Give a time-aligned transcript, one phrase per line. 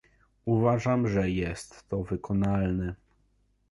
[0.45, 2.95] Uważam, że jest to wykonalne